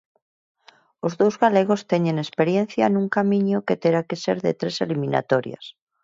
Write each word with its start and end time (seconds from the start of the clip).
Os 1.05 1.13
dous 1.21 1.35
galegos 1.43 1.81
teñen 1.91 2.15
experiencia 2.25 2.85
nun 2.93 3.05
camiño 3.15 3.57
que 3.67 3.79
terá 3.81 4.01
que 4.09 4.17
ser 4.23 4.37
de 4.45 4.53
tres 4.59 4.75
eliminatorias. 4.85 5.65